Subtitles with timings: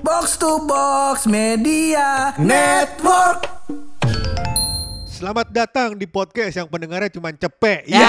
[0.00, 3.44] Box to Box Media Network.
[5.04, 7.84] Selamat datang di podcast yang pendengarnya cuma cepek.
[7.84, 8.08] Ya,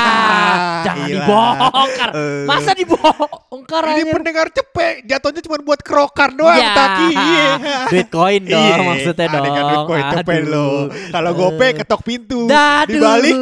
[0.82, 1.20] jangan gila.
[1.20, 2.10] dibongkar.
[2.14, 4.12] Eh, Masa dibongkar Ini aja?
[4.12, 7.10] pendengar cepek, jatuhnya cuma buat kerokan doang, Ya, Taki.
[7.12, 7.48] Iya.
[7.90, 9.44] duit koin dong Iya, maksudnya ada dong.
[9.50, 10.48] kan duit koin cepek Aduh.
[10.48, 10.68] lo.
[11.12, 12.88] Kalau gope ketok pintu, Daduh.
[12.88, 13.36] dibalik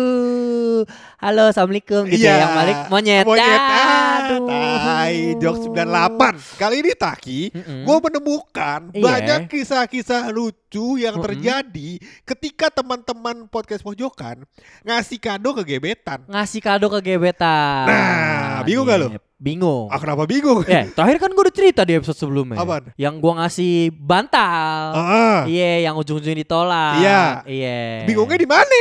[1.20, 2.31] Halo, assalamulikum gitu Iya.
[2.31, 2.39] ya.
[2.39, 3.25] Yang balik monyet.
[3.27, 3.59] Monyet.
[3.59, 4.47] Aduh.
[4.47, 5.36] Ah, tai.
[5.36, 6.55] Jok 98.
[6.55, 7.83] Kali ini Taki, Mm-mm.
[7.83, 9.04] gue menemukan Iya.
[9.04, 11.25] banyak kisah-kisah lucu yang Mm-mm.
[11.27, 11.89] terjadi
[12.24, 14.47] ketika teman-teman podcast pojokan
[14.82, 16.24] ngasih kado ke gebetan.
[16.24, 17.83] Ngasih kado ke gebetan.
[17.83, 19.07] Nah, bingung gak lo?
[19.11, 19.88] Nih, Bingung.
[19.88, 20.63] Ah, kenapa bingung?
[20.63, 22.60] Eh, terakhir kan gue udah cerita di episode sebelumnya.
[22.60, 22.91] Apaan?
[22.96, 24.79] Yang gue ngasih bantal.
[24.93, 26.96] Ah, Iya, yang ujung-ujungnya ditolak.
[26.97, 27.24] Iya.
[27.43, 27.79] Iya.
[28.04, 28.79] bingungnya di mana?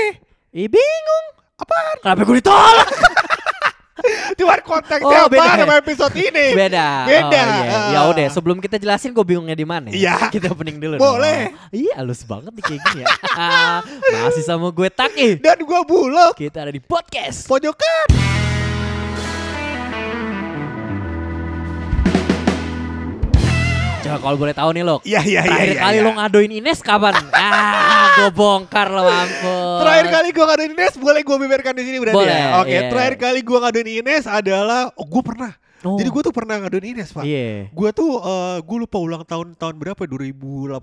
[0.50, 1.26] Ih, bingung.
[1.58, 1.96] Apaan?
[2.00, 2.88] Kenapa gue ditolak?
[4.38, 5.58] Cuman konteksnya Oh, apa beda.
[5.58, 6.54] sama episode ini?
[6.54, 6.86] Beda.
[7.04, 7.42] Beda.
[7.42, 7.78] Oh, iya.
[7.90, 9.90] Ya udah, sebelum kita jelasin gue bingungnya di mana.
[9.90, 10.30] Iya.
[10.30, 10.96] Kita opening dulu.
[10.96, 11.50] Boleh.
[11.50, 11.74] dong.
[11.74, 13.06] Iya, halus banget nih kayak gini ya.
[14.22, 15.42] Masih sama gue Taki.
[15.42, 17.50] Dan gua bulog Kita ada di podcast.
[17.50, 18.47] pojokan.
[24.08, 24.96] Coba kalau boleh tahu nih lo.
[25.04, 25.52] Iya iya iya.
[25.52, 26.06] Terakhir iya, kali iya.
[26.06, 27.14] lo ngadoin Ines kapan?
[27.36, 29.78] ah, gue bongkar lo mampus.
[29.84, 32.48] Terakhir kali gua ngaduin Ines boleh gua beberkan di sini berarti Boleh, ya.
[32.64, 32.80] Oke, iya.
[32.88, 35.52] terakhir kali gua ngaduin Ines adalah oh gua pernah.
[35.86, 35.94] Oh.
[35.94, 37.22] Jadi gua tuh pernah ngaduin Ines, Pak.
[37.22, 37.70] Iya.
[37.70, 40.80] Gua tuh eh gua lupa ulang tahun tahun berapa 2018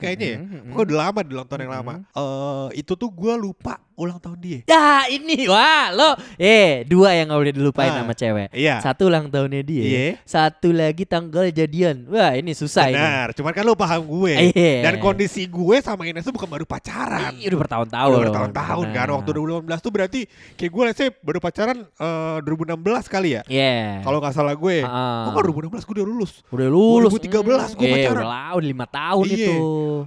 [0.00, 0.38] kayaknya ya.
[0.38, 0.70] Mhm, mhm.
[0.72, 1.94] Pokoknya udah lama di ulang tahun yang lama.
[2.06, 4.58] Eh itu tuh gua lupa ulang tahun dia.
[4.64, 8.48] Ya ini wah lo eh dua yang gak boleh dilupain Ah, sama cewek.
[8.50, 8.80] Iya.
[8.80, 9.82] Satu ulang tahunnya dia.
[9.84, 10.00] Iya.
[10.24, 12.08] Satu lagi tanggal jadian.
[12.08, 12.96] Wah ini susah ini.
[12.96, 14.32] Benar, cuman kan lu paham gue.
[14.50, 14.88] Iya.
[14.88, 17.36] Dan kondisi gue sama Ines tuh bukan baru pacaran.
[17.36, 18.10] Ih, udah bertahun-tahun.
[18.10, 19.16] Udah bertahun-tahun kan Benar.
[19.20, 19.30] waktu
[19.68, 20.20] 2018 tuh berarti
[20.56, 23.42] kayak gue say baru pacaran eh, 2016 kali ya.
[23.44, 24.00] Iya.
[24.00, 24.80] Kalau nggak salah gue.
[24.82, 25.28] Ah.
[25.28, 26.32] Oh, kan 2016 gue udah lulus.
[26.48, 28.16] udah lulus 2013 gua Hmm, eh, pacaran.
[28.16, 29.36] udah lah, udah lima tahun Iya.
[29.36, 29.56] itu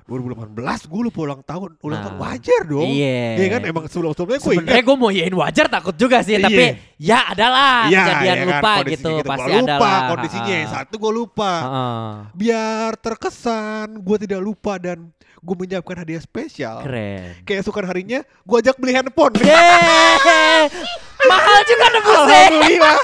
[0.07, 1.69] 2018 gue lupa ulang tahun.
[1.79, 2.05] Ulang Nah.
[2.05, 2.89] tahun wajar dong.
[2.89, 3.21] Iya.
[3.37, 6.43] Iya kan emang sebelum-sebelumnya gue sebenarnya gue mau yain wajar takut juga sih Iya.
[6.43, 6.63] tapi
[6.95, 10.57] ya adalah Iya, kejadian ya kan, lupa gitu, Gua pasti lupa ada lah kondisinya.
[10.69, 11.51] Satu gue lupa.
[11.59, 12.11] ah.
[12.31, 14.97] Biar terkesan gue tidak lupa dan
[15.37, 16.79] gue menyiapkan hadiah spesial.
[16.79, 19.35] keren Keesokan harinya gue ajak beli handphone.
[19.37, 20.71] Yeay
[21.23, 22.95] mahal juga nebusnya Alhamdulillah.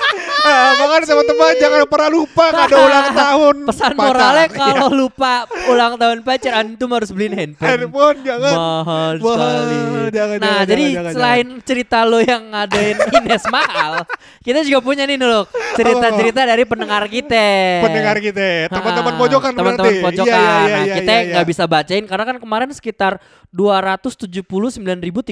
[0.42, 3.56] Ah, makanya teman-teman jangan pernah lupa nggak ada ulang tahun.
[3.66, 4.00] pesan pacar.
[4.02, 4.56] moralnya Iya.
[4.56, 5.34] kalau lupa
[5.66, 8.52] ulang tahun pacar antum harus beliin handphone handphone jangan.
[8.52, 9.78] mahal Mahal, sekali.
[10.10, 13.94] jangan, nah, jangan, jadi jangan, jangan, selain cerita lo yang ngadain Ines mahal,
[14.40, 17.48] kita juga punya nih loh cerita-cerita dari pendengar kita.
[17.82, 20.06] Pendengar kita, teman-teman pojokan teman-teman berarti.
[20.06, 20.30] pojokan.
[20.30, 21.32] Iya, iya, nah, iya, kita iya, iya.
[21.34, 23.14] nggak bisa bacain karena kan kemarin sekitar
[23.50, 25.26] 279.384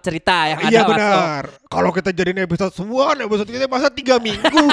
[0.00, 0.90] cerita yang ada Iya masuk.
[0.92, 1.42] benar.
[1.66, 4.64] Kalau kita jadiin episode semua, episode kita masa tiga minggu.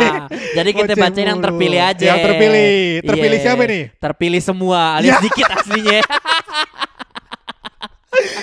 [0.56, 1.46] Jadi kita Ngoceh bacain yang mulu.
[1.52, 2.04] terpilih aja.
[2.08, 2.72] Yang terpilih.
[3.04, 3.44] Terpilih Iya.
[3.44, 3.82] siapa nih?
[4.00, 6.00] Terpilih semua, alias dikit aslinya.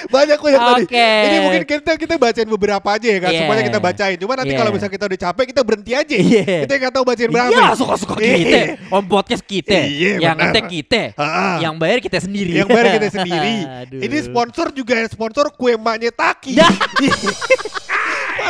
[0.05, 0.83] banyak banyak tadi.
[0.87, 1.09] Oke.
[1.25, 3.31] Ini mungkin kita kita bacain beberapa aja ya kan.
[3.33, 3.39] Iya.
[3.43, 4.15] Semuanya kita bacain.
[4.15, 4.59] Cuma nanti Iya.
[4.61, 6.15] kalau misalnya kita udah capek kita berhenti aja.
[6.15, 6.45] Iya.
[6.63, 7.49] Kita nggak tahu bacain berapa.
[7.51, 8.35] Iya, suka-suka Iya.
[8.39, 8.59] kita.
[8.93, 9.75] Om podcast kita.
[9.75, 11.01] Iya, yang ngetek kita.
[11.19, 11.57] Ah.
[11.59, 12.51] Yang bayar kita sendiri.
[12.55, 13.55] yang bayar kita sendiri.
[13.99, 16.53] Ini sponsor juga sponsor kue maknya Taki.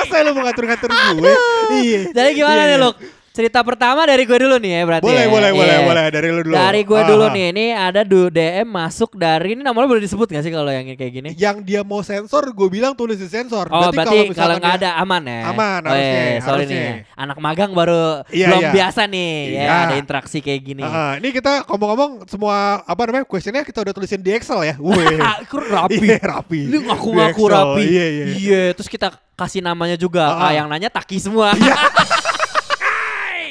[0.06, 1.34] Masa lu mengatur-ngatur gue?
[1.82, 2.02] Iya.
[2.14, 2.84] Jadi gimana nih iya.
[2.86, 2.96] Luk?
[3.36, 5.30] Cerita pertama dari gue dulu nih ya berarti Boleh, ya.
[5.30, 5.84] boleh, boleh, Iya.
[5.84, 6.04] boleh.
[6.08, 6.56] Dari lu dulu.
[6.56, 7.36] Dari gue Ah, dulu ah.
[7.36, 7.46] nih.
[7.52, 11.12] Ini ada du DM masuk dari ini namanya boleh disebut gak sih kalau yang kayak
[11.12, 11.30] gini?
[11.36, 13.68] Yang dia mau sensor, gue bilang tulis di sensor.
[13.68, 15.52] Oh berarti, kalau nggak ada aman ya?
[15.52, 16.80] Aman, oh, harusnya, iya, sorry harusnya.
[16.80, 18.72] nih, anak magang baru Iya, belum iya.
[18.72, 19.76] biasa nih, ya Iya.
[19.84, 20.84] ada interaksi kayak gini.
[20.88, 21.20] Ah.
[21.20, 24.80] ini kita ngomong-ngomong semua apa namanya questionnya kita udah tulisin di Excel ya.
[24.80, 25.20] Wih.
[25.76, 25.98] Rapi.
[26.00, 26.72] Iya, rapi.
[26.72, 27.84] Lu ngaku-ngaku rapi.
[27.84, 28.64] Iya, iya.
[28.72, 30.24] terus kita kasih namanya juga.
[30.24, 30.46] Ah, ah.
[30.48, 31.52] Ah, yang nanya Taki semua.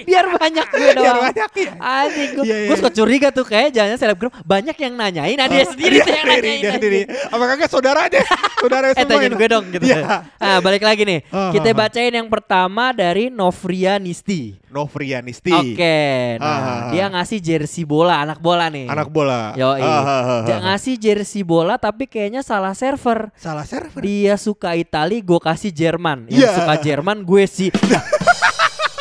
[0.05, 1.05] Biar banyak gue doang.
[1.05, 1.73] Biar banyak ya.
[1.77, 2.45] Anjing gue.
[2.45, 2.69] Iya, iya.
[2.69, 5.35] Gue suka curiga tuh kayak jangan selebgram banyak yang nanyain.
[5.35, 6.61] Nah, dia Ah, sendiri dia tuh yang nanyain.
[6.61, 7.01] dia sendiri.
[7.27, 8.23] Apa kagak saudaranya?
[8.63, 9.11] Saudara Eh semua.
[9.11, 9.37] tanyain ini.
[9.37, 9.85] gue dong gitu.
[9.85, 10.01] Iya.
[10.35, 11.21] Ah, balik lagi nih.
[11.29, 11.77] Ah, Kita ah.
[11.77, 14.57] bacain yang pertama dari Novria Nisti.
[14.69, 15.53] Novrianisti.
[15.53, 15.97] Oke.
[16.37, 16.81] Ah, Nah, ah, ah.
[16.91, 18.87] dia ngasih jersey bola, anak bola nih.
[18.87, 19.55] Anak bola.
[19.55, 20.41] Yo, ah, ah, ah.
[20.43, 23.31] Dia ngasih jersey bola tapi kayaknya salah server.
[23.35, 24.01] Salah server.
[24.01, 26.27] Dia suka Itali, gue kasih Jerman.
[26.27, 26.51] Yang Iya.
[26.55, 27.71] suka Jerman gue sih.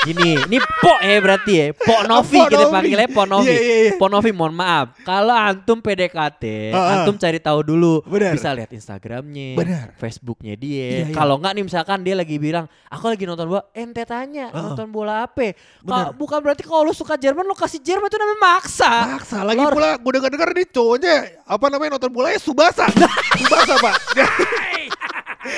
[0.04, 1.66] Gini, ini Po ya berarti ya.
[1.72, 3.48] Po Novi Po kita panggilnya Po Novi.
[3.48, 3.92] Iya, iya, iya.
[3.96, 5.00] Po Novi mohon maaf.
[5.02, 6.88] Kalau antum PDKT, Ah, ah.
[7.00, 8.04] antum cari tahu dulu.
[8.04, 8.34] Benar.
[8.34, 9.86] Bisa lihat Instagramnya, Benar.
[9.96, 10.88] Facebooknya Iya, dia.
[11.02, 11.06] iya.
[11.10, 14.60] Kalau nggak nih misalkan dia lagi bilang, aku lagi nonton bola, ente tanya ah.
[14.70, 15.56] nonton bola apa?
[15.80, 16.06] Benar.
[16.06, 18.92] Ka- bukan berarti kalau lu suka Jerman lu kasih Jerman itu namanya maksa.
[19.14, 22.92] Maksa lagi Lo- pula gue dengar-dengar nih cowoknya apa namanya nonton bolanya Subasa.
[23.40, 23.96] Subasa, Pak.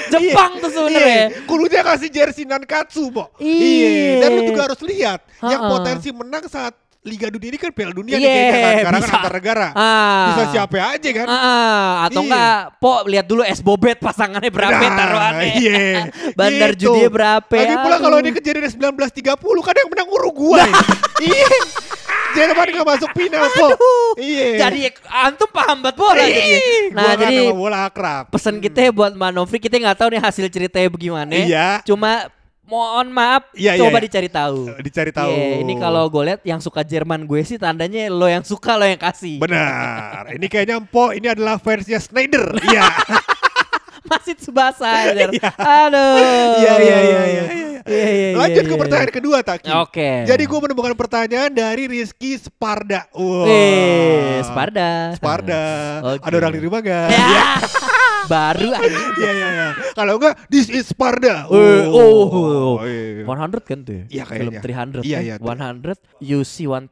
[0.10, 1.30] Jepang tuh sebenarnya.
[1.30, 3.30] Iya, kudunya kasih jersey Nankatsu, Bo.
[3.38, 4.26] Iya.
[4.26, 6.74] Dan lu juga harus lihat yang potensi menang saat
[7.06, 8.74] Liga Dunia ini kan Piala Dunia nih Iya, kayaknya kan.
[8.82, 9.06] Karena bisa.
[9.06, 9.68] kan antar negara.
[9.72, 10.26] Ah.
[10.26, 11.26] Bisa siapa aja kan.
[11.28, 12.26] Ah, atau Iya.
[12.26, 15.48] enggak, Po lihat dulu es bobet pasangannya berapa Nah, taruhannya.
[15.54, 15.86] Iya.
[16.40, 16.90] Bandar Gitu.
[16.90, 17.54] judinya berapa?
[17.56, 20.66] Lagi pula kalau ini kejadian 1930 kan yang menang Uruguay.
[21.24, 21.50] iya.
[22.34, 23.70] Jerman gak masuk final kok.
[24.18, 24.48] Iya.
[24.60, 26.44] Jadi antum paham banget bola jadi.
[26.90, 28.24] Nah, Gua kan jadi bola akrab.
[28.28, 31.32] pesan kita ya buat Mbak Novri kita nggak tahu nih hasil ceritanya bagaimana.
[31.32, 31.68] Iya.
[31.86, 32.28] Cuma
[32.66, 34.06] mohon maaf Iya, iya, coba iya.
[34.10, 34.60] dicari tahu.
[34.82, 35.32] Dicari tahu.
[35.32, 38.86] Iya, ini kalau gue lihat yang suka Jerman gue sih tandanya lo yang suka lo
[38.86, 39.38] yang kasih.
[39.40, 40.34] Benar.
[40.34, 42.46] Ini kayaknya Empo ini adalah versinya Snyder.
[42.66, 42.82] Iya.
[44.06, 45.30] Masih Tsubasa aja.
[45.58, 46.18] Aduh.
[46.62, 47.44] Iya, iya, iya, iya, iya.
[47.86, 48.82] Iya, iya, Lanjut iya, ke iya.
[48.82, 49.70] pertanyaan kedua Taki.
[49.86, 50.10] Oke.
[50.26, 53.06] Jadi gue menemukan pertanyaan dari Rizky Sparda.
[53.14, 53.46] Wah.
[53.46, 55.14] Eh, Sparda.
[55.14, 55.64] Sparda.
[56.18, 56.26] Oke.
[56.26, 57.10] Ada orang di rumah gak?
[57.14, 57.46] Ya.
[58.26, 58.86] Baru aja.
[59.16, 59.68] Iya iya iya.
[59.94, 61.46] Kalau enggak this is Sparda.
[61.48, 63.24] Eh, oh, iya.
[63.24, 64.06] 100 kan tuh ya?
[64.10, 64.62] Iya, Film kayaknya.
[64.62, 65.26] 300 Iya, kan?
[65.26, 65.46] iya, tuh.
[65.48, 65.98] 100.
[66.20, 66.90] 100 you see 1000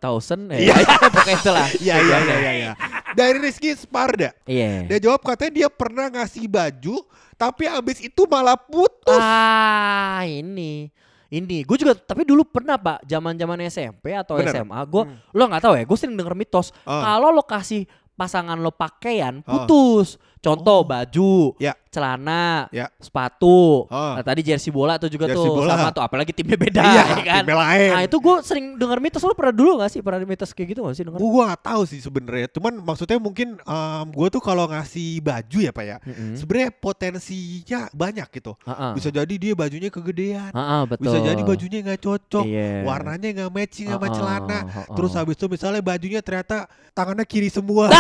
[0.54, 0.74] Iya.
[0.74, 0.76] ya.
[1.14, 1.68] Pokoknya itulah.
[1.78, 2.52] Iya iya iya iya.
[2.54, 2.72] iya.
[3.14, 4.34] Dari Rizky Sparda.
[4.46, 4.88] Iya.
[4.88, 6.98] Dia jawab katanya dia pernah ngasih baju
[7.34, 9.20] tapi abis itu malah putus.
[9.20, 10.88] Ah, ini.
[11.28, 14.54] Ini, gue juga tapi dulu pernah pak, zaman zaman SMP atau Bener.
[14.54, 15.18] SMA, gue Hmm.
[15.34, 17.02] lo nggak tahu ya, gue sering denger mitos Ah.
[17.10, 21.72] kalau lo kasih pasangan lo pakaian putus, contoh baju, Ya.
[21.88, 22.92] celana, Ya.
[22.98, 24.18] sepatu, Ah.
[24.18, 25.72] Nah, tadi jersey bola tuh juga Jersey tuh bola.
[25.72, 27.42] sama tuh, apalagi timnya beda, Iya, ya kan?
[27.42, 27.92] timnya lain.
[27.94, 30.80] Nah itu gue sering denger mitos, lo pernah dulu gak sih pernah mitos kayak gitu
[30.84, 31.16] gak sih denger?
[31.18, 32.48] Gua gak tahu sih sebenarnya.
[32.50, 36.34] Cuman maksudnya mungkin um, gue tuh kalau ngasih baju ya pak ya, Mm-mm.
[36.36, 38.52] sebenarnya potensinya banyak gitu.
[38.64, 38.92] Ah-ah.
[38.92, 40.52] Bisa jadi dia bajunya kegedean.
[40.52, 41.08] Ah, ah, betul.
[41.08, 42.84] Bisa jadi bajunya nggak cocok, Iya.
[42.84, 44.60] warnanya nggak matching sama Ah-ah, celana.
[44.66, 44.86] ah-ah.
[44.92, 47.88] Terus habis itu misalnya bajunya ternyata tangannya kiri semua.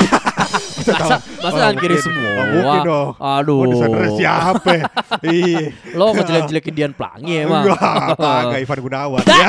[0.83, 2.05] Masa, masa Oh, tangan kiri mungkin.
[2.05, 2.32] semua?
[2.33, 3.07] Oh, mungkin dong.
[3.15, 3.55] Aduh.
[3.55, 4.69] Oh, desainernya siapa?
[4.71, 4.83] ya?
[5.23, 5.71] Iya.
[5.93, 7.63] Lo ngejelek-jelekin Dian Pelangi emang.
[7.63, 9.21] Enggak, Ivan Gunawan.
[9.23, 9.47] ya.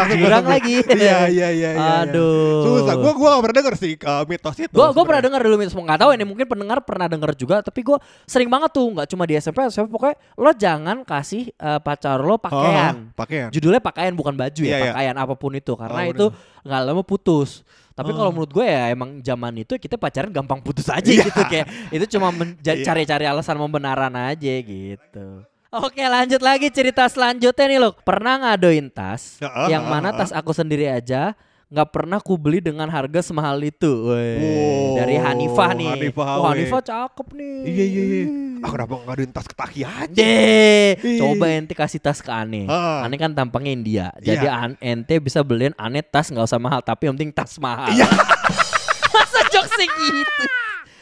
[0.12, 0.76] Jurang gua- lagi.
[0.82, 1.90] Iya, iya, iya, iya.
[2.04, 2.62] Aduh.
[2.64, 2.94] Susah.
[2.96, 4.70] Gua gua gak pernah denger sih uh, mitos itu.
[4.70, 5.04] Gue gue sebenarnya.
[5.04, 8.46] pernah dengar dulu mitos nggak tahu ini mungkin pendengar pernah dengar juga tapi gue sering
[8.46, 12.94] banget tuh nggak cuma di SMP SMP pokoknya lo jangan kasih eh, pacar lo pakaian
[13.02, 13.48] Oh, pakaian.
[13.50, 14.84] judulnya pakaian bukan baju ya Iya, iya.
[14.88, 16.26] pakaian apa pun itu karena Oh, itu
[16.60, 17.64] nggak lama putus
[18.00, 18.16] tapi Oh.
[18.16, 21.22] kalau menurut gue ya emang zaman itu kita pacaran gampang putus aja Iya.
[21.22, 22.82] gitu kayak itu cuma men- ja- Iya.
[22.82, 29.38] cari-cari alasan pembenaran aja gitu Oke lanjut lagi cerita selanjutnya nih lo Pernah ngadoin tas
[29.38, 31.36] Heeh, Yang heeh, mana tas aku sendiri aja
[31.70, 34.10] nggak pernah ku beli dengan harga semahal itu.
[34.10, 35.86] Wow, Dari Hanifah nih.
[35.88, 36.46] Hanifah Wah, Hawe.
[36.50, 37.56] Hanifah cakep nih.
[37.62, 38.24] Iya, iya, iya.
[38.60, 40.12] Ah, kenapa nggak ada tas ketaki aja?
[40.12, 42.66] Deh, coba ente kasih tas ke Ane.
[42.66, 43.06] Ah.
[43.06, 44.06] Ane kan tampangnya India.
[44.18, 44.66] Jadi Iya.
[44.66, 47.88] an- ente bisa beliin Ane tas nggak usah mahal, tapi yang penting tas mahal.
[47.88, 48.04] Iya.
[49.14, 50.44] Masa jokesnya gitu?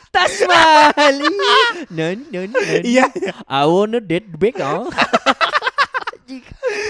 [0.08, 1.14] Tas mahal.
[1.90, 2.80] Non, non, non.
[2.84, 3.08] Iya.
[3.42, 4.86] I wanna date back, oh.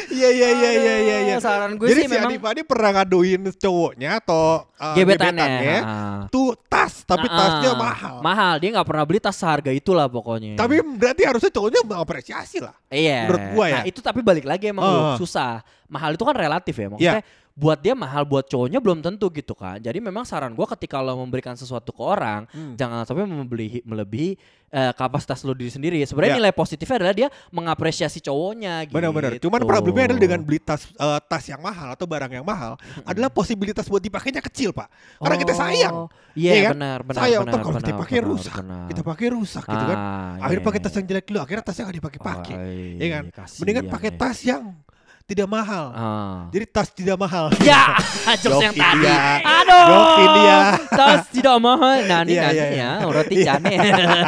[0.08, 1.36] Iya, iya, iya, iya, iya, iya.
[1.38, 5.44] Saran gue Jadi sih si memang Hanifah ini pernah ngaduin cowoknya atau uh, gebetannya.
[5.44, 6.20] gebetannya Ah.
[6.32, 7.78] tuh tas, tapi Ah, tasnya ah.
[7.78, 8.16] mahal.
[8.20, 10.56] Mahal, dia nggak pernah beli tas seharga itulah pokoknya.
[10.56, 12.74] Tapi berarti harusnya cowoknya mengapresiasi lah.
[12.88, 13.28] Iya.
[13.28, 13.74] Menurut gua ya.
[13.76, 14.82] Nah, itu tapi balik lagi emang.
[14.84, 15.60] Lu, susah.
[15.88, 16.88] Mahal itu kan relatif ya.
[16.88, 17.24] Maksudnya
[17.58, 19.76] buat dia mahal buat cowoknya belum tentu gitu kan.
[19.76, 22.78] Jadi memang saran gua ketika lo memberikan sesuatu ke orang, Hmm.
[22.78, 24.38] jangan sampai membeli melebihi
[24.68, 25.96] eh, kapasitas lo diri sendiri.
[26.04, 26.38] Sebenarnya Ya.
[26.38, 28.94] nilai positifnya adalah dia mengapresiasi cowoknya gitu.
[28.94, 29.40] Benar-benar.
[29.40, 33.26] Cuman problemnya adalah dengan beli tas eh, tas yang mahal atau barang yang mahal adalah
[33.28, 34.92] posibilitas buat dipakainya kecil, Pak.
[35.18, 35.94] Karena kita sayang.
[35.96, 36.72] Oh, Iya, Iya kan?
[36.76, 37.18] benar, benar.
[37.18, 38.54] sayang benar, kalau benar, dipakai benar, rusak.
[38.54, 38.86] benar.
[38.86, 39.98] Kita pakai rusak gitu kan.
[39.98, 40.98] Ah, Akhirnya iya, pakai tas iya.
[41.00, 42.54] yang jelek dulu, akhirnya tasnya nggak dipakai-pakai.
[42.54, 43.24] Oh, Iya kan?
[43.32, 44.16] kasihan Mendingan pakai ya.
[44.16, 44.62] tas yang
[45.28, 45.84] tidak mahal.
[45.92, 46.48] Ah.
[46.48, 47.52] Jadi tas tidak mahal.
[47.60, 48.00] Ya,
[48.40, 49.04] jokes yang tadi.
[49.44, 49.84] Aduh.
[49.84, 50.56] Joke India.
[50.88, 52.00] Tas tidak mahal.
[52.08, 53.46] Nah, ini Iya, nanti iya, ya, roti Iya.
[53.54, 53.74] cane.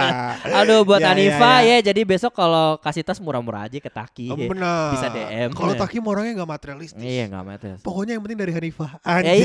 [0.60, 1.76] Aduh, buat Iya, iya, Hanifa iya.
[1.80, 1.86] ya.
[1.88, 4.28] Jadi besok kalau kasih tas murah-murah aja ke Taki.
[4.28, 4.92] Oh, Benar.
[4.92, 5.48] Bisa DM.
[5.52, 7.00] Kalau Takim orangnya nggak materialistis.
[7.00, 7.78] Iya, enggak metes.
[7.80, 8.90] Pokoknya yang penting dari Hanifah.
[9.00, 9.40] Eh, Anjay.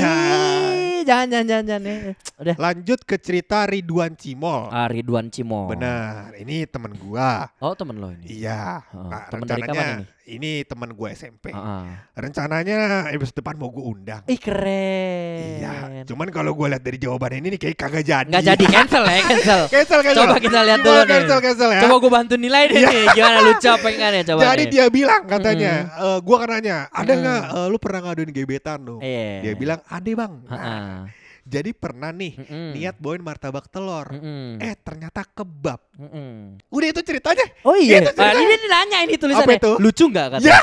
[1.02, 1.82] jangan jangan jangan jangan.
[1.88, 2.14] eh.
[2.36, 2.56] Udah.
[2.58, 4.68] Lanjut ke cerita Ridwan Cimol.
[4.68, 5.64] Ah, Ridwan Cimo.
[5.66, 7.48] Benar, ini temen gua.
[7.58, 8.44] Oh, temen lo ini.
[8.44, 8.84] Iya.
[8.92, 10.04] Oh, Nah, temen dari kapan ini
[10.66, 11.54] temen gua SMP.
[11.54, 11.84] Ah, ah.
[12.12, 14.22] Rencananya episode depan mau gua undang.
[14.26, 15.62] Ih, keren.
[15.62, 16.02] Iya.
[16.02, 18.26] Cuman kalau gua lihat dari jawaban ini nih kayak kagak jadi.
[18.26, 19.60] Nggak jadi cancel ya, cancel.
[19.72, 20.22] cancel, cancel.
[20.24, 21.06] Coba kita lihat dulu nih.
[21.08, 21.80] Cancel, cancel ya.
[21.80, 22.88] Coba gue bantu nilai deh Iya.
[22.90, 23.06] nih.
[23.14, 24.70] Gimana lucu apa enggak nih coba Jadi nih.
[24.70, 27.20] dia bilang katanya, eh, gua kan nanya, ada Mm.
[27.22, 28.96] nggak eh, lu pernah ngaduin gebetan lu?
[28.98, 29.30] Iya.
[29.40, 30.32] Dia bilang, ada bang.
[30.42, 30.94] Nah, Heeh.
[31.46, 32.74] Jadi pernah nih Mm-mm.
[32.74, 34.10] niat bawain martabak telur.
[34.10, 34.58] Mm-mm.
[34.58, 35.78] Eh ternyata kebab.
[35.94, 36.58] Mm-mm.
[36.66, 37.46] Udah itu ceritanya.
[37.62, 38.02] Oh iya.
[38.02, 38.42] Itu Ah, ceritanya.
[38.42, 39.54] ini dia nanya ini tulisannya.
[39.54, 39.72] Apa itu?
[39.78, 40.42] Lucu nggak kata?
[40.42, 40.58] Ya.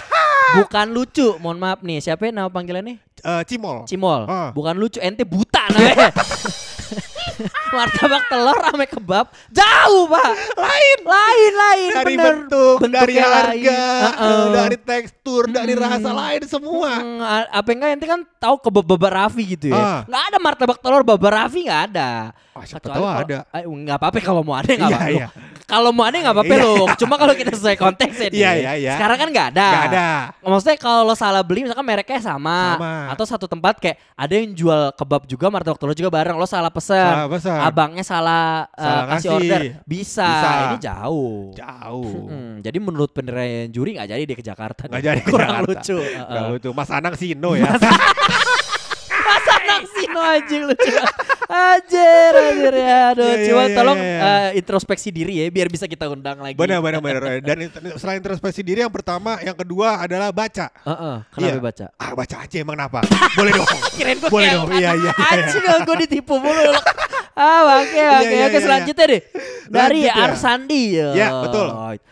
[0.59, 1.27] Bukan lucu.
[1.39, 2.03] Mohon maaf nih.
[2.03, 2.99] Siapa yang nama panggilannya?
[2.99, 3.87] Eh, Cimol.
[3.87, 4.27] Cimol.
[4.27, 4.51] Ah.
[4.51, 4.99] Bukan lucu.
[4.99, 6.11] Ente buta namanya.
[7.75, 10.99] martabak telur ame kebab jauh pak Lain.
[11.03, 12.25] lain lain Dari bener.
[12.45, 13.65] bentuk, dari harga, lain.
[14.03, 14.43] Heeh.
[14.51, 16.19] dari tekstur, dari rasa Hmm.
[16.19, 16.91] lain semua.
[16.95, 17.19] Hmm,
[17.49, 19.99] apa enggak ente kan tahu kebab baba Raffi gitu ya Ah.
[20.03, 22.09] nggak ada martabak telur baba Raffi nggak ada
[22.53, 23.37] Wah, siapa tahu ada.
[23.51, 25.27] Eh, nggak apa-apa kalau mau ada nggak Iya, apa-apa iya.
[25.73, 26.63] Kalau mau ada nggak apa-apa Iya.
[26.63, 28.93] loh cuma kalau kita sesuai konteks ya Iya, iya, iya.
[28.93, 30.07] sekarang kan nggak ada Nggak ada.
[30.39, 32.93] maksudnya kalau lo salah beli misalkan mereknya sama, Sama.
[33.09, 36.69] atau satu tempat kayak ada yang jual kebab juga martabak telur juga bareng lo salah
[36.69, 37.59] pesen Salah pesan.
[37.59, 39.29] abangnya salah, eh, Salah kasih ngasih.
[39.33, 40.27] order bisa.
[40.29, 40.49] Bisa.
[40.63, 42.05] ini jauh Jauh.
[42.23, 42.49] Mm-mm.
[42.61, 45.69] jadi menurut penilaian juri nggak jadi dia ke Jakarta Nggak jadi kurang Jakarta.
[45.71, 46.51] lucu Nggak Heeh.
[46.53, 46.69] lucu.
[46.71, 47.65] Mas Anang Sino ya.
[47.65, 48.61] Mas Anang Sino
[50.23, 50.93] anjing lucu
[51.53, 54.17] Anjir anjir ya Aduh iya, Cuma iya, tolong iya.
[54.25, 57.21] eh, introspeksi diri ya Biar bisa kita undang lagi Benar, benar, benar.
[57.43, 60.71] Dan selain introspeksi diri yang pertama, yang kedua adalah baca.
[60.71, 61.61] Heeh, Kenapa Iya.
[61.61, 61.85] baca?
[61.99, 62.99] Ah, baca aja emang kenapa?
[63.37, 63.69] Boleh dong.
[63.99, 64.67] Kirain gue Boleh dong.
[64.73, 65.11] Iya, iya, iya.
[65.13, 66.73] Anjing gue ditipu mulu
[67.33, 69.21] Ah oke oke iya, oke selanjutnya deh
[69.69, 70.13] Dari ya.
[70.25, 71.67] Arsandi Ya, betul.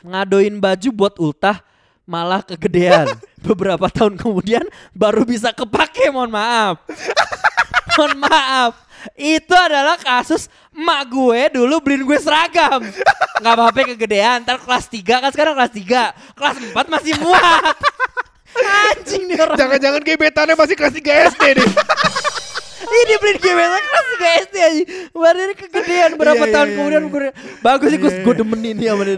[0.06, 1.58] Ngadoin baju buat ultah
[2.06, 3.08] Malah kegedean
[3.42, 6.82] Beberapa tahun kemudian Baru bisa kepake mohon maaf.
[7.98, 8.72] Mohon maaf.
[9.18, 12.80] Itu adalah kasus emak gue dulu beliin gue seragam.
[13.42, 14.46] Nggak apa-apa kegedean.
[14.46, 17.76] Ntar kelas 3 kan sekarang kelas 3 kelas 4 masih muat.
[18.92, 19.58] Anjing nih orang.
[19.58, 21.70] Jangan-jangan gebetannya masih kelas 3 SD nih.
[22.92, 24.84] ini beliin gue besok kelas 3 SD aja
[25.32, 27.12] ini kegedean berapa Iya, iya, tahun iya, kemudian iya.
[27.12, 27.22] gue
[27.62, 28.40] Bagus sih gue Iya, gue iya.
[28.44, 29.16] demen ini sama dia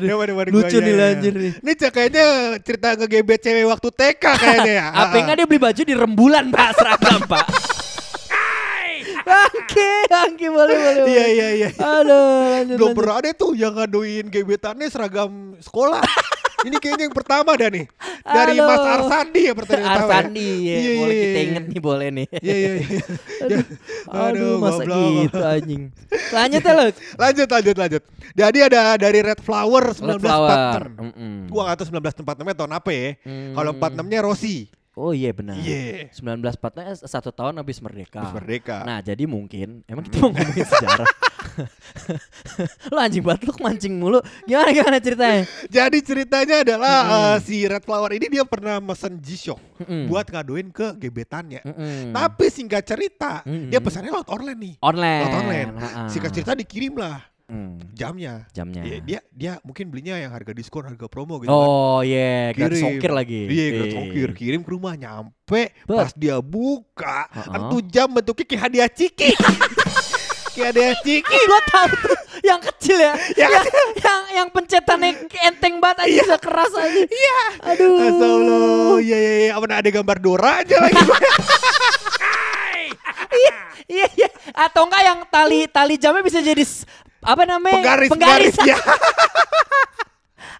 [0.53, 1.03] Lucu nih iya, iya.
[1.09, 2.25] lanjir nih Ini kayaknya
[2.61, 4.85] cerita ngegebet cewek waktu TK kayaknya ya.
[5.01, 7.45] Apa enggak dia beli baju di rembulan pak seragam pak
[9.23, 11.03] Oke, oke boleh boleh.
[11.07, 11.69] Iya iya iya.
[11.79, 12.97] Aduh, lanjut, Belum lanjut.
[12.99, 16.03] pernah ada tuh yang ngaduin gebetannya seragam sekolah.
[16.63, 17.85] Ini kayaknya yang pertama dah nih.
[18.23, 18.67] Dari Halo.
[18.71, 20.07] Mas Arsandi ya pertanyaan pertama.
[20.07, 20.15] ya.
[20.15, 20.77] Arsandi ya.
[20.79, 21.43] Iya, boleh iya, kita iya.
[21.43, 22.27] inget nih boleh nih.
[22.39, 22.99] Iya iya iya.
[23.43, 23.57] Ya.
[24.07, 25.11] Aduh, masa goblok.
[25.27, 25.83] gitu anjing.
[26.31, 26.85] Lanjut ya lu.
[27.23, 28.03] Lanjut lanjut lanjut.
[28.33, 30.07] Jadi ada dari Red Flower 1946.
[30.07, 30.81] Red Flower.
[30.97, 31.35] Mm-mm.
[31.51, 33.07] Gua nggak tahu 1946 nya tahun apa ya.
[33.27, 33.53] Hmm.
[33.53, 34.57] Kalau 46 nya Rossi.
[34.93, 35.57] Oh iya benar.
[35.57, 36.13] Iya.
[36.13, 38.21] 1945 satu tahun habis merdeka.
[38.21, 38.85] Habis merdeka.
[38.85, 41.07] Nah jadi mungkin emang kita mau ngomongin sejarah.
[42.93, 44.21] lu anjing banget lu mancing mulu.
[44.45, 45.43] Gimana gimana ceritanya?
[45.65, 50.13] Jadi ceritanya adalah eh, si Red Flower ini dia pernah mesen G-Shock Mm-mm.
[50.13, 51.65] buat ngaduin ke gebetannya.
[51.65, 52.13] Mm-mm.
[52.13, 53.73] Tapi singkat cerita, Mm-mm.
[53.73, 54.73] dia pesannya lewat online nih.
[54.77, 55.21] online.
[55.25, 55.69] Lewat online.
[55.81, 56.01] Ha-ha.
[56.13, 58.47] Singkat cerita dikirim lah Hmm, jamnya.
[58.55, 58.81] jamnya.
[58.81, 61.59] Iya, dia dia mungkin belinya yang harga diskon, harga promo gitu kan.
[61.59, 62.89] Oh iya, gratis Kirim.
[62.95, 63.41] ongkir lagi.
[63.45, 64.29] Iya, gratis ongkir.
[64.33, 65.85] Kirim ke rumah nyampe Bet.
[65.85, 67.53] pas dia buka, Ha-ha.
[67.59, 69.35] entu jam bentuknya kayak hadiah ciki.
[70.55, 71.37] kayak hadiah ciki.
[71.45, 73.13] Gua tahu tuh yang kecil ya.
[73.43, 73.65] Yang yang,
[73.99, 75.09] yang yang pencetannya
[75.47, 77.01] enteng banget aja bisa keras aja.
[77.05, 77.39] Iya.
[77.71, 77.95] Aduh.
[78.07, 78.97] Astagfirullah.
[78.99, 80.95] Iya iya iya, apa ada gambar Dora aja lagi.
[83.33, 83.55] Iya,
[83.89, 84.29] iya, iya.
[84.53, 86.61] Atau enggak yang tali tali jamnya bisa jadi
[87.23, 87.75] apa namanya?
[87.79, 88.55] penggaris Penggaris.
[88.55, 88.77] penggaris ya.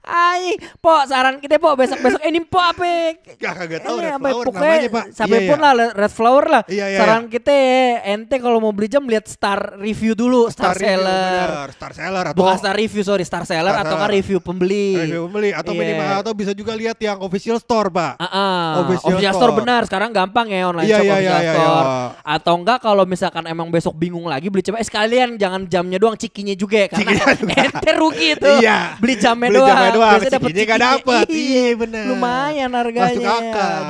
[0.03, 3.15] Ay, po saran kita po besok-besok eh, ini po apa?
[3.33, 5.05] Gak kagak tahu Ini Red Flower pokoknya namanya, Pak.
[5.09, 5.63] sampai Iya, pun iya.
[5.65, 6.61] lah red flower lah.
[6.65, 7.55] Iya, iya, Saran kita
[8.03, 11.47] ente kalau mau beli jam lihat star review dulu, star, review, seller.
[11.47, 11.69] bener.
[11.71, 14.87] Star seller atau Bukan star review sorry, star seller Star atau kan review pembeli.
[14.99, 15.79] review pembeli atau Iya.
[15.79, 18.13] minimal atau bisa juga lihat yang official store, Pak.
[18.17, 18.63] Ah, ah.
[18.83, 19.49] Official official, store.
[19.49, 19.53] store.
[19.57, 21.87] benar sekarang gampang ya online Iya, shop iya, official iya, iya, store.
[21.87, 22.05] iya.
[22.29, 26.19] Atau enggak kalau misalkan emang besok bingung lagi beli coba eh, sekalian jangan jamnya doang
[26.19, 27.23] cikinya juga ya karena
[27.63, 28.51] ente rugi itu.
[28.59, 28.99] Iya.
[28.99, 29.91] Beli jamnya doang.
[29.93, 30.75] Doang, nggak cikinya.
[30.77, 31.25] dapet.
[31.29, 32.03] Iya, Iya, benar.
[32.09, 33.13] Lumayan harganya.
[33.13, 33.81] Masuk akal.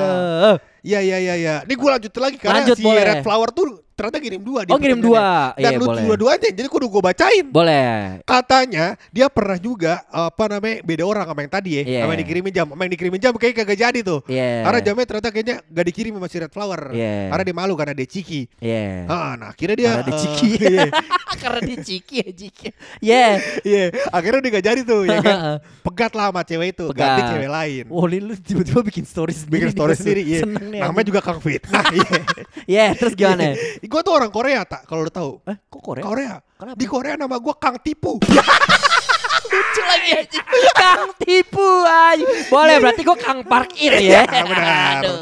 [0.83, 1.55] Iya iya iya iya.
[1.63, 3.03] Ini gue lanjut lagi karena Lanjut, si boleh.
[3.07, 5.54] Red Flower tuh ternyata ngirim dua dia Oh, ngirim pertanyaannya.
[5.54, 5.56] dua.
[5.56, 6.04] Dan Iya, lucu boleh.
[6.04, 7.46] dua-duanya jadi kudu gue bacain.
[7.48, 7.90] Boleh.
[8.24, 12.00] Katanya dia pernah juga apa namanya beda orang sama yang tadi ya, Iya.
[12.02, 14.20] sama yang dikirimin jam, sama yang dikirimin jam kayak kagak jadi tuh.
[14.26, 14.52] Iya.
[14.64, 16.82] Karena jamnya ternyata kayaknya gak dikirim sama si Red Flower.
[16.92, 17.14] Iya.
[17.30, 18.42] Karena dia malu karena dia ciki.
[18.58, 18.86] Iya.
[19.06, 20.50] Ah, nah akhirnya dia Karena eh, diciki.
[20.64, 20.88] Iya.
[21.44, 22.68] Karena diciki ya ciki.
[23.00, 23.28] Iya.
[23.64, 25.38] Iya, akhirnya dia gak jadi tuh ya kan.
[25.86, 27.32] Pegat lah sama cewek itu, ganti Pegat.
[27.36, 27.84] cewek lain.
[27.92, 29.52] Wah, ini lu tiba-tiba bikin story sendiri.
[29.54, 30.40] Bikin nih, story gua sendiri, iya.
[30.42, 30.80] Seneng nih.
[30.80, 31.84] Namanya juga Kang Fitnah.
[31.92, 32.12] Iya.
[32.64, 33.54] Iya, terus gimana?
[33.94, 35.32] Gue tuh orang Korea tak, kalau lo tahu.
[35.46, 36.02] Eh, kok Korea?
[36.02, 36.34] Korea.
[36.58, 36.78] Kenapa?
[36.82, 38.18] Di Korea nama gue Kang Tipu.
[39.53, 40.41] Lucu lagi aja.
[40.81, 42.25] Kang tipu aja.
[42.50, 44.25] Boleh berarti gua Kang parkir ya.
[44.25, 45.01] Iya, benar.
[45.05, 45.17] Aduh.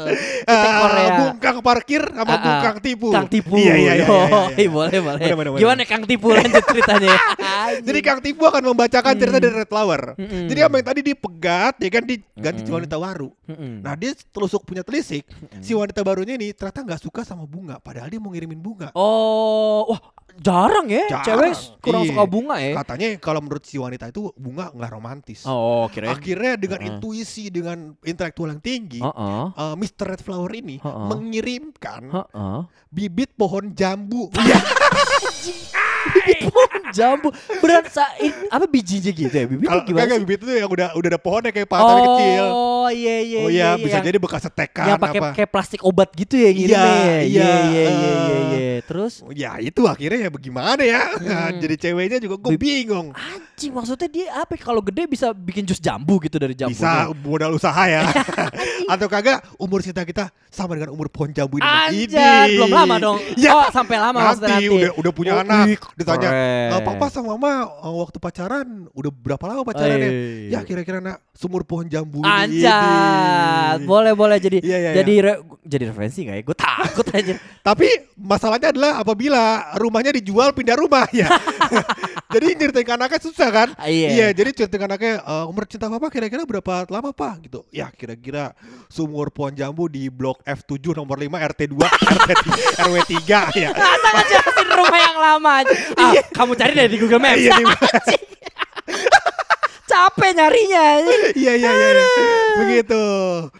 [0.48, 1.10] Korea.
[1.12, 2.62] Bung Kang parkir sama Bung ah.
[2.64, 3.08] Kang Tipu.
[3.12, 3.54] Kang tipu.
[3.60, 4.06] Iya iya iya.
[4.08, 4.68] iya, iya.
[4.72, 5.20] boleh boleh.
[5.20, 5.60] Bener, bener, bener.
[5.60, 7.14] Gimana Kang tipu lanjut ceritanya?
[7.86, 10.18] Jadi Kang Tipu akan membacakan cerita dari Red Flower.
[10.18, 10.48] Mm-mm.
[10.50, 12.74] Jadi apa yang tadi dipegat ya kan diganti Mm-mm.
[12.74, 13.28] wanita baru.
[13.82, 15.24] Nah dia telusuk punya telisik
[15.60, 18.88] si wanita barunya ini ternyata nggak suka sama bunga padahal dia mau ngirimin bunga.
[18.96, 20.00] Oh, wah
[20.34, 21.24] Jarang ya, Jarang.
[21.24, 22.10] cewek kurang Iya.
[22.10, 22.72] suka bunga ya.
[22.76, 25.44] Katanya kalau menurut si wanita itu bunga nggak romantis.
[25.44, 26.10] Oh, kira.
[26.10, 26.88] Akhirnya dengan Heeh.
[26.90, 29.44] intuisi, dengan intelektual yang tinggi, Heeh.
[29.50, 30.04] eh, Mr.
[30.08, 31.06] Red Flower ini Heeh.
[31.06, 32.58] mengirimkan Heeh.
[32.88, 34.32] bibit pohon jambu.
[35.42, 36.44] Iya.
[36.44, 40.52] Pohon jambu berat sa i- apa bijinya gitu ya bibit tuh gimana kagak bibit itu
[40.56, 42.44] yang udah udah ada pohonnya kayak patah kecil.
[42.48, 45.28] Oh iya iya Oh iya, bisa yang- jadi bekas setekan yang pakai apa.
[45.32, 47.02] kayak plastik obat gitu ya Iya, ngirimnya ya.
[47.02, 48.12] iya, iya iya iya
[48.50, 51.02] iya terus Ya itu akhirnya ya bagaimana ya.
[51.12, 51.58] Hmm.
[51.58, 53.10] jadi ceweknya juga gue bingung.
[53.10, 54.60] anjing maksudnya dia apa ya?
[54.60, 58.06] kalau gede bisa bikin jus jambu gitu dari jambu Bisa modal usaha ya.
[58.92, 62.06] Atau kagak umur cinta kita sama dengan umur pohon jambu ini.
[62.06, 62.56] Idih.
[62.56, 63.18] belum lama dong.
[63.34, 64.68] Ya, Oh, sampai lama nanti, nanti.
[64.68, 66.28] udah udah punya Oh, anak ditanya.
[66.28, 70.10] "Eh, papa sama mama eh, waktu pacaran udah berapa lama pacarannya
[70.46, 72.62] ya kira-kira nak sumur pohon jambu ini
[73.82, 76.42] boleh boleh jadi Iya, iya, jadi re- jadi referensi nggak ya?
[76.42, 77.34] Gue takut aja.
[77.68, 79.42] tapi masalahnya adalah apabila
[79.76, 81.28] rumahnya dijual pindah rumah ya
[82.32, 84.30] jadi nyeritain ke anaknya susah kan Ah, iya.
[84.30, 88.52] jadi ceritain ke anaknya "Eh, umur cinta papa kira-kira berapa lama pak gitu ya kira-kira
[88.86, 91.76] sumur pohon jambu di blok F7 nomor 5 RT 2
[92.26, 92.46] RT
[92.80, 95.74] RW 3 ya Masa ngejelasin rumah yang lama aja.
[95.94, 97.38] Ah, kamu cari deh di Google Maps.
[97.38, 97.54] Iya,
[99.84, 100.86] Capek nyarinya.
[101.36, 102.06] Iya iya iya iya.
[102.56, 103.02] begitu.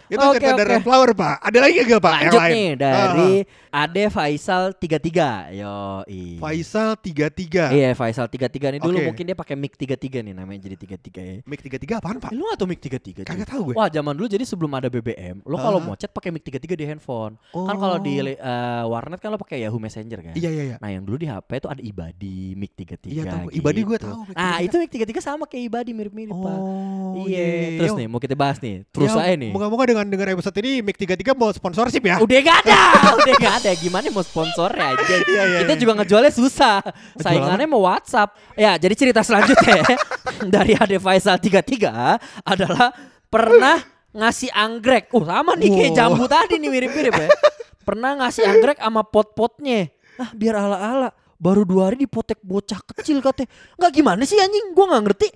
[0.09, 0.75] Itu Oke, cerita dari oke.
[0.75, 1.35] Red Flower pak.
[1.43, 2.53] Ada lagi gak pak yang Lanjut lain?
[2.55, 5.57] nih dari Ah, Ade Faisal 33.
[5.57, 6.05] Yo,
[6.37, 9.07] Faisal 33 Iya, Faisal 33 nih dulu Oke.
[9.09, 11.35] mungkin dia pakai mic 33 nih namanya jadi 33 ya.
[11.43, 12.31] Mic 33 apaan pak?
[12.31, 13.25] Eh, lu gak tau mic 33?
[13.25, 13.75] Kagak tahu gue.
[13.75, 16.85] Wah, zaman dulu jadi sebelum ada BBM, lo kalau mau chat pakai mic 33 di
[16.85, 17.41] handphone.
[17.49, 18.37] Kan kalau di eh,
[18.85, 20.35] warnet kan lo pakai Yahoo Messenger kan.
[20.37, 20.77] Iya iya iya.
[20.77, 23.47] Nah, yang dulu di HP itu ada Ibadi mic 33 Iya, tahu.
[23.57, 24.05] Ibadi gua gitu.
[24.05, 24.67] tahu, Nah, 33.
[24.69, 26.59] itu mic 33 sama kayak Ibadi mirip-mirip, Pak.
[26.61, 28.85] Oh Iya, terus nih mau kita bahas nih.
[28.93, 29.49] Terus Ya, aja nih.
[29.49, 32.21] Moga-moga dengan dengan episode ini Mic 33 mau sponsorship ya.
[32.21, 32.81] Udah gak ada,
[33.21, 33.62] udah gak ada.
[33.71, 35.15] Gimana mau sponsornya aja?
[35.23, 35.81] Iya, iya, Kita iya.
[35.81, 36.83] juga ngejualnya susah.
[37.15, 38.35] Saingannya mau WhatsApp.
[38.59, 39.87] Ya, jadi cerita selanjutnya
[40.55, 42.91] dari Ade Faisal 33 adalah
[43.31, 43.79] pernah
[44.13, 45.15] ngasih anggrek.
[45.15, 47.29] Oh, sama nih kayak jambu tadi nih mirip-mirip ya.
[47.87, 49.91] Pernah ngasih anggrek sama pot-potnya.
[50.19, 51.11] Ah, biar ala-ala.
[51.43, 53.51] Baru dua hari dipotek bocah kecil katanya.
[53.75, 54.71] Nggak gimana sih anjing?
[54.71, 55.29] Gua nggak ngerti.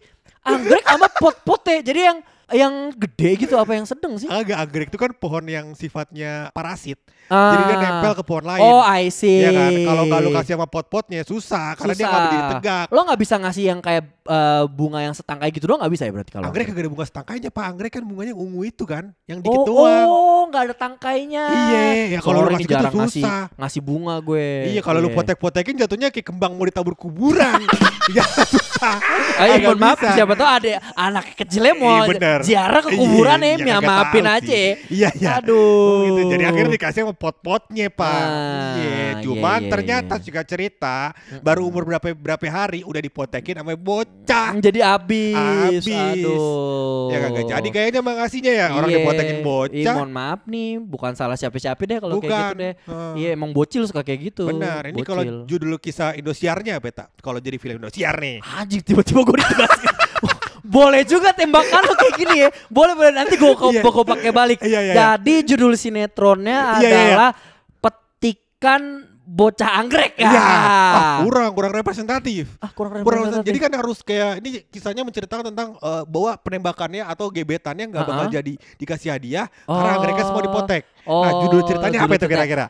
[0.46, 1.82] Anggrek sama pot-potnya.
[1.82, 2.18] Jadi yang
[2.54, 4.30] yang gede gitu apa yang sedang sih?
[4.30, 7.02] Agak anggrek itu kan pohon yang sifatnya parasit.
[7.26, 7.52] Ah.
[7.54, 8.62] Jadi dia nempel ke pohon lain.
[8.62, 9.42] Oh, I see.
[9.42, 9.70] Iya kan?
[9.74, 12.86] Kalau nggak lu kasih sama pot-potnya susah karena dia nggak berdiri tegak.
[12.94, 16.12] Lo nggak bisa ngasih yang kayak eh, bunga yang setangkai gitu doang nggak bisa ya
[16.14, 17.64] berarti kalau Anggrek kagak ada bunga setangkainya Pak.
[17.66, 20.06] Anggrek kan bunganya ungu itu kan, yang dikit oh, doang.
[20.06, 21.44] Oh, nggak ada tangkainya.
[21.50, 21.80] Iya,
[22.14, 23.42] ya kalau lu ngasih nih, gitu jarang ngasih susah.
[23.58, 24.48] ngasih bunga gue.
[24.70, 27.58] Iya kalau lu potek-potekin jatuhnya kayak kembang mau ditabur kuburan.
[28.16, 28.98] ya susah.
[29.36, 33.38] Ayo, Agak mohon maaf siapa tahu ada anak kecilnya mau Iya, ziarah ke Iya, kuburan
[33.40, 34.60] iya, ya, kagak maafin aja.
[34.88, 35.28] Iya, iya.
[35.40, 36.06] Aduh.
[36.06, 36.20] Gitu.
[36.36, 38.06] Jadi akhirnya dikasih sama pot-potnya pak.
[38.06, 38.92] Ah, iya.
[38.92, 40.24] iya, Cuman iya, ternyata iya.
[40.24, 40.96] juga cerita
[41.40, 44.54] baru umur berapa berapa hari udah dipotekin sama bocah.
[44.60, 45.82] Jadi abis.
[45.82, 45.86] Abis.
[45.88, 47.08] Aduh.
[47.10, 48.98] Ya kagak jadi kayaknya emang ngasihnya ya orang Iya.
[49.00, 49.94] dipotekin bocah.
[49.96, 52.72] mohon maaf nih, bukan salah siapa-siapa deh kalau kayak gitu deh.
[53.16, 54.46] Iya, emang bocil suka kayak gitu.
[54.52, 54.92] Benar.
[54.92, 57.08] Ini kalau judul kisah Indosiarnya apa tak?
[57.18, 58.44] Kalau jadi film Indosiar nih.
[58.44, 59.94] Anjing tiba-tiba gue ditegaskan.
[60.66, 62.48] boleh juga tembakan lo kayak gini ya.
[62.66, 63.80] Boleh boleh nanti gue Iya.
[63.80, 64.58] gue pakai balik.
[64.60, 64.94] Iya, iya, iya.
[65.14, 67.30] Jadi judul sinetronnya Iya, iya, adalah
[67.80, 68.82] petikan
[69.22, 70.26] bocah anggrek ya.
[70.28, 70.38] Iya.
[70.38, 72.46] Ah, kurang kurang representatif.
[72.58, 73.46] Ah, kurang Kurang representatif.
[73.48, 78.24] jadi kan harus kayak ini kisahnya menceritakan tentang eh, bahwa penembakannya atau gebetannya nggak bakal
[78.24, 78.36] Uh-uh.
[78.36, 79.96] jadi dikasih hadiah karena Oh.
[79.98, 80.82] anggreknya semua dipotek.
[81.02, 82.34] nah, Oh, judul ceritanya apa judul itu cerita.
[82.38, 82.66] kira-kira?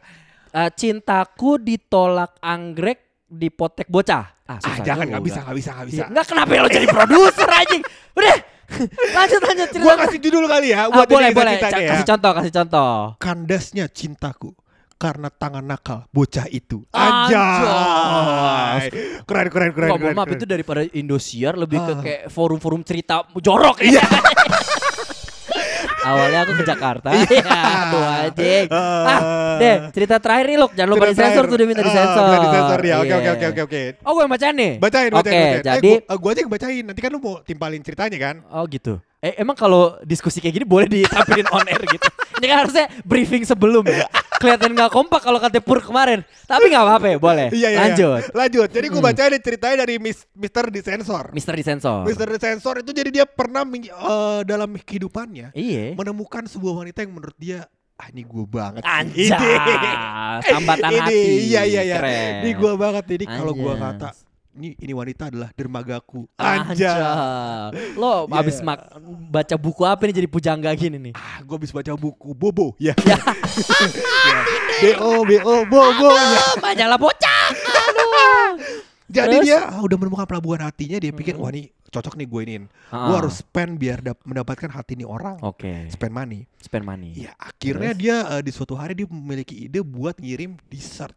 [0.49, 4.25] Eh, cintaku ditolak anggrek dipotek bocah.
[4.45, 5.99] Ah, Ah, jangan nggak bisa nggak bisa nggak bisa.
[5.99, 7.83] Iya, Nggak kenapa lo jadi produser anjing.
[8.13, 8.37] Udah.
[9.17, 9.85] lanjut lanjut cerita.
[9.85, 11.51] Gua kasih judul kali ya Ah, buat boleh ini boleh.
[11.55, 11.91] ceritanya Ca- ya.
[11.93, 12.93] Kasih contoh kasih contoh.
[13.17, 14.51] Kandasnya cintaku
[14.97, 16.83] karena tangan nakal bocah itu.
[16.91, 18.89] Anjay.
[19.23, 19.89] Keren keren keren.
[19.89, 20.37] Wah, keren, maaf keren.
[20.37, 22.01] itu daripada Indosiar lebih ke Ah.
[22.01, 23.99] kayak forum-forum cerita jorok Iya.
[23.99, 24.03] ya.
[26.07, 27.09] Awalnya aku ke Jakarta.
[27.19, 27.43] ya,
[27.83, 28.67] aduh anjing.
[28.71, 30.71] Ah, deh, cerita terakhir nih, Luk.
[30.73, 32.23] Jangan lupa disensor tuh dia minta Ah, disensor.
[32.23, 32.95] minta disensor ya.
[32.97, 33.17] Oke Iya.
[33.19, 33.81] oke oke oke oke.
[34.01, 34.73] Oh, gue yang bacain nih.
[34.79, 35.67] Bacain, bacain, Oke, bacain.
[35.67, 36.83] jadi eh, gua, gua aja yang bacain.
[36.87, 38.37] Nanti kan lu mau timpalin ceritanya kan?
[38.49, 39.03] Oh gitu.
[39.19, 42.07] Eh emang kalau diskusi kayak gini boleh ditampilin on air gitu.
[42.39, 44.07] Ini kan harusnya briefing sebelum ya.
[44.37, 46.21] Kelihatan nggak kompak kalau kata Pur kemarin.
[46.45, 47.47] Tapi nggak apa-apa ya, boleh.
[47.51, 48.21] Iya, iya, Lanjut.
[48.21, 48.33] iya.
[48.33, 48.69] Lanjut.
[48.69, 49.09] Jadi gue Hmm.
[49.09, 50.65] bacain nih ceritanya dari Mis- Mr.
[50.69, 51.25] Disensor.
[51.33, 52.03] Mister disensor.
[52.05, 52.29] Mr.
[52.29, 55.95] Disensor itu jadi dia pernah eh, dalam kehidupannya Iya.
[55.95, 57.65] menemukan sebuah wanita yang menurut dia
[57.97, 58.85] ah ini gue banget.
[58.85, 59.41] Anjas.
[59.41, 59.93] Ini.
[60.45, 61.21] Tambatan Ini, hati.
[61.49, 61.97] Iya iya iya.
[61.97, 62.33] Keren.
[62.45, 63.05] Ini gue banget.
[63.09, 64.09] Jadi kalau gue kata
[64.57, 66.25] ini ini wanita adalah dermagaku.
[66.35, 66.89] Anjay.
[66.89, 67.95] Anjay.
[67.95, 68.41] Lo Yeah.
[68.41, 68.91] abis mak
[69.29, 71.15] baca buku apa nih jadi pujangga gini nih?
[71.15, 72.97] Ah, gue habis baca buku Bobo ya.
[73.05, 73.17] ya.
[74.83, 76.43] BO BO Bobo ya.
[76.59, 77.49] Majalah bocah.
[77.53, 78.51] Aduh.
[79.07, 79.47] Jadi Terus?
[79.47, 81.47] dia ah, udah menemukan pelabuhan hatinya, dia pikir Mm-mm.
[81.47, 82.65] wah ini cocok nih gue iniin.
[82.91, 83.07] Ah.
[83.07, 85.39] Gue harus spend biar dap- mendapatkan hati nih orang.
[85.47, 85.87] Oke.
[85.95, 86.43] Spend money.
[86.59, 87.15] Spend money.
[87.15, 88.03] Ya, akhirnya Terus?
[88.03, 91.15] dia eh, di suatu hari dia memiliki ide buat ngirim dessert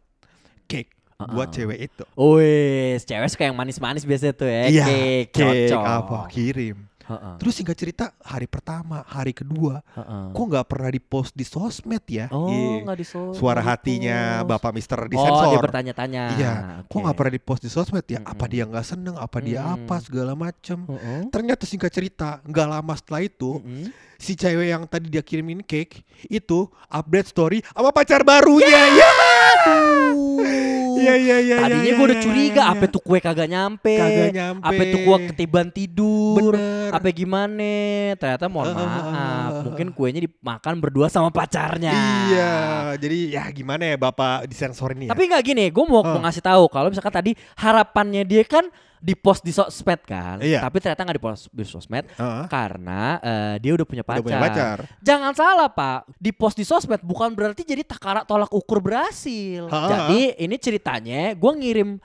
[0.70, 0.94] cake
[1.26, 1.52] buat Ah.
[1.52, 2.04] cewek itu.
[2.14, 4.62] Wes, cewek suka yang manis-manis biasanya tuh ya.
[4.66, 4.86] Iya,
[5.26, 6.78] Cake, cake apa kirim.
[7.02, 10.30] Heeh, Terus singkat cerita hari pertama, hari kedua, heeh.
[10.30, 12.30] kok nggak pernah dipost di sosmed ya?
[12.30, 12.86] Oh, Iya.
[12.86, 14.46] nggak di so- Suara hatinya.
[14.46, 15.58] Bapak Mister Oh, dia disensor.
[15.58, 16.22] bertanya-tanya.
[16.32, 17.02] Iya, kok Oke.
[17.02, 18.22] nggak pernah dipost di sosmed ya?
[18.22, 18.54] Apa Mm-mm.
[18.54, 19.18] dia nggak seneng?
[19.18, 19.74] Apa dia Mm-mm.
[19.82, 20.86] apa segala macem?
[20.86, 21.26] Heeh.
[21.28, 23.90] Ternyata singkat cerita, nggak lama setelah itu, Mm-mm.
[24.14, 28.70] si cewek yang tadi dia kirimin cake itu update story sama pacar barunya.
[28.70, 29.10] Ya,
[31.00, 31.56] iya iya iya.
[31.64, 34.64] Tadinya iya, gue udah iya, curiga, iya, apa tuh kue kagak nyampe, Kagak nyampe.
[34.68, 36.52] apa tuh kue ketiban tidur,
[36.92, 37.72] apa gimana?
[38.20, 41.92] Ternyata mohon maaf, mungkin kuenya dimakan berdua sama pacarnya.
[42.30, 42.52] Iya,
[43.00, 45.16] jadi ya gimana ya bapak disensor ini ya?
[45.16, 48.68] Tapi nggak gini, gue mau, mau ngasih tahu kalau misalkan tadi harapannya dia kan
[49.00, 50.60] di post di sosmed kan, Iya.
[50.60, 52.44] tapi ternyata nggak di post di sosmed Heeh.
[52.52, 54.20] karena eh, dia udah punya pacar.
[54.20, 54.78] Udah punya pacar.
[55.00, 59.64] Jangan salah pak, di post di sosmed bukan berarti jadi takaran tolak ukur berhasil.
[59.66, 59.88] Ha-ha.
[59.88, 61.96] Jadi ini ceritanya, gue ngirim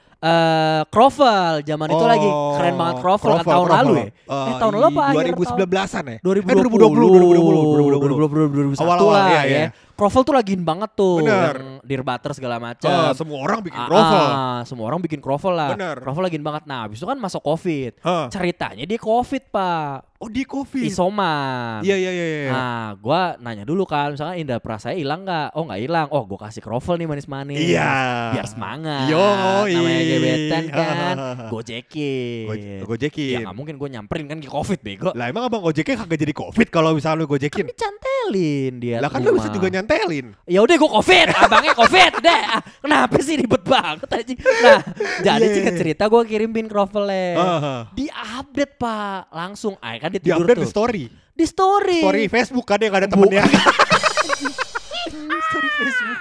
[0.86, 3.78] Crovel, zaman itu Oh, lagi keren banget Crovel, kan tahun Crovel.
[3.78, 4.06] lalu ya.
[4.06, 5.38] Eh, eh tahun lalu apa akhir tahun?
[5.38, 6.18] 2019-an ya?
[6.20, 8.76] 2020, Eh, 2020, 2020, 2020.
[8.76, 9.44] 2021 Awal-awal, lah iya, ya.
[9.46, 9.66] iya.
[9.96, 11.56] Crovel tuh lagi in banget tuh, Bener.
[11.56, 12.92] yang Dirbater segala macam.
[12.92, 14.26] Ah, semua orang bikin Ah, Crovel.
[14.28, 15.70] ah, semua orang bikin Crovel lah.
[15.72, 15.96] Bener.
[16.04, 16.64] Crovel lagi in banget.
[16.68, 17.96] Nah, habis itu kan masuk Covid.
[18.04, 18.28] Hah.
[18.28, 20.15] Ceritanya dia Covid, Pak.
[20.16, 20.88] Oh di covid.
[20.88, 21.84] Isoman.
[21.84, 22.26] Iya iya iya.
[22.26, 22.50] iya.
[22.50, 25.52] Nah, gua nanya dulu kan, misalkan Indah Prasaya hilang nggak?
[25.52, 26.08] Oh nggak hilang.
[26.08, 27.60] Oh, gua kasih Crovel nih manis-manis.
[27.60, 27.92] Iya.
[28.32, 29.12] Biar semangat.
[29.12, 29.76] Yoi.
[29.76, 31.16] Namanya gebetan kan.
[31.52, 32.48] Gojekin.
[32.48, 33.44] Go- Ya gojekin.
[33.44, 35.12] nggak mungkin gue nyamperin kan ke Covid bego.
[35.12, 37.68] Lah emang abang gojeknya kagak jadi covid kalau misalnya lu gojekin?
[37.68, 38.98] Dicantelin dia.
[39.04, 40.32] Lah kan lu bisa juga nyantelin.
[40.46, 42.42] Ya udah gue covid, abangnya covid, deh.
[42.48, 44.40] Ah, kenapa sih ribet banget anjing?
[44.40, 44.80] Nah,
[45.20, 45.80] jadi Iya, singkat iya.
[45.82, 47.28] cerita gue kirimin crovelnya.
[47.36, 47.80] Heeh.
[47.92, 49.76] Di update pak, langsung.
[49.78, 50.64] Ah kan dia Di tidur update tuh.
[50.64, 51.04] di story.
[51.36, 52.00] Di story.
[52.00, 53.44] Story Facebook kan yang gak ada temennya.
[55.46, 56.20] story Facebook.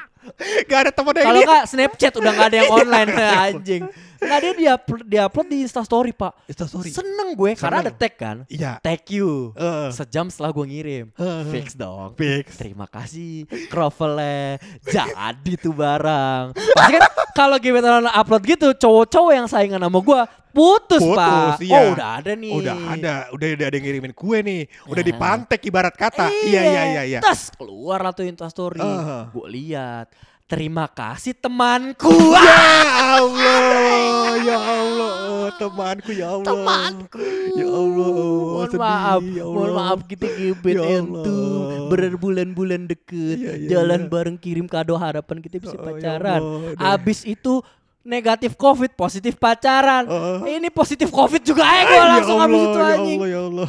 [0.65, 3.11] gak ada temennya Kalau nggak Snapchat udah nggak ada yang online
[3.47, 3.83] anjing.
[4.25, 6.33] Nggak dia di upload, di upload di Insta Story pak.
[6.47, 6.91] Insta story.
[6.91, 8.01] Seneng gue karena ada Seneng.
[8.01, 8.37] tag kan.
[8.49, 8.73] Iya.
[8.81, 9.53] Tag you.
[9.55, 9.89] Heeh.
[9.93, 11.07] Sejam setelah gue ngirim.
[11.15, 11.43] Heeh.
[11.49, 12.13] Fix dong.
[12.15, 12.57] Fix.
[12.57, 19.81] Terima kasih Crovelnya Jadi tuh barang Pasti kan kalau gebetan upload gitu Cowok-cowok yang saingan
[19.81, 20.21] sama gue
[20.55, 21.75] Putus, Putus, pak iya.
[21.75, 24.71] Oh udah ada nih Udah ada, udah udah ada yang ngirimin kue nih.
[24.87, 25.09] Udah Ya.
[25.11, 26.31] dipantek ibarat kata.
[26.31, 27.19] Iya iya iya iya.
[27.19, 29.27] Tas keluar lah tuh Insta story Ah.
[29.35, 32.61] Gue lihat Terima kasih temanku Ya
[33.17, 36.45] Allah, ya Allah, temanku ya Allah.
[36.45, 37.17] Temanku
[37.55, 39.77] Ya Allah, Mohon sedih, maaf ya Mohon Allah.
[39.81, 41.89] maaf kita gebet Ya entu Allah.
[41.89, 44.11] Berbulan-bulan deket Iya, iya, Jalan iya.
[44.11, 46.93] bareng kirim kado harapan kita bisa Oh, ya pacaran Allah, deh.
[46.93, 47.65] Abis itu
[48.05, 50.45] negatif covid positif pacaran Oh.
[50.45, 53.41] Ini positif covid juga ya gue Ya langsung abis Allah, itu ya anjing Allah, ya
[53.43, 53.69] Allah.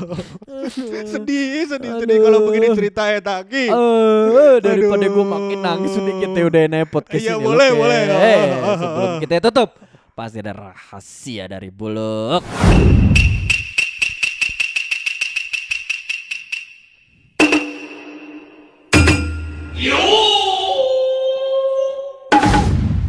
[1.16, 3.66] sedih, sedih, sedih kalau begini ceritanya Taki.
[3.66, 5.26] Eh, daripada gue Aduh.
[5.26, 7.80] makin nangis sedikit ya udah nepot ke Iya, sini boleh, Luke.
[7.80, 8.00] boleh.
[8.06, 9.70] Eh, ah, sebelum kita tutup
[10.12, 12.44] pasti ada rahasia dari buluk.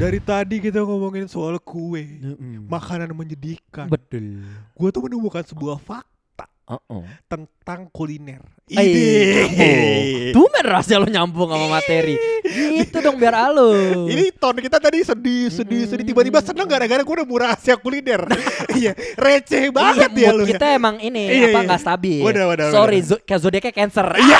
[0.07, 2.07] Dari tadi kita ngomongin soal kue,
[2.62, 3.90] makanan menyedihkan.
[3.90, 4.38] Betul.
[4.71, 7.03] Gue tuh menemukan sebuah fakta Uh-uh.
[7.27, 8.38] tentang kuliner.
[8.66, 9.07] Eh, Ide.
[10.31, 12.14] Tumen rahasia lo nyambung sama materi.
[12.42, 14.07] Gitu dong biar alus.
[14.07, 16.07] Ini ton kita tadi sedih, sedih, sedih.
[16.07, 18.23] Tiba-tiba seneng gara-gara gue udah murah rahasia kuliner.
[18.77, 20.45] Iya, receh banget iya, ya mood lu.
[20.53, 21.66] kita emang ini Iya, apa iya.
[21.66, 22.21] nggak stabil.
[22.21, 23.09] Wadah, wadah, Sorry, wadah.
[23.09, 24.07] zo- kayak zodiaknya cancer.
[24.21, 24.38] Iya.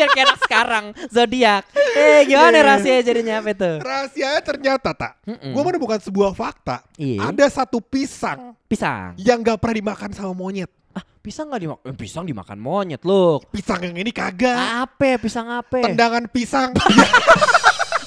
[0.00, 1.62] Biar kayak anak sekarang zodiak.
[1.92, 2.64] Eh gimana Iya.
[2.64, 3.70] rahasia jadinya apa itu?
[3.78, 5.12] Rahasianya ternyata tak.
[5.28, 5.52] Mm-mm.
[5.52, 6.80] Gue menemukan sebuah fakta.
[6.96, 7.28] Iya.
[7.28, 9.12] Ada satu pisang Pisang.
[9.20, 10.72] yang gak pernah dimakan sama monyet.
[10.90, 11.84] Ah, pisang nggak dimakan?
[11.84, 13.44] Eh, pisang dimakan monyet loh.
[13.46, 14.88] Pisang yang ini kagak.
[14.88, 15.20] Apa?
[15.20, 15.84] Pisang apa?
[15.84, 16.72] Tendangan pisang.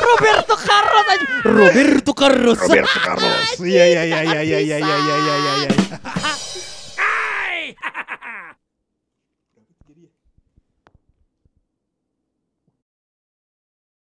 [0.03, 1.25] Roberto Carlos aja.
[1.45, 2.57] Roberto Carlos.
[2.57, 3.47] Roberto Carlos.
[3.61, 5.69] Iya iya iya iya iya iya iya iya iya iya.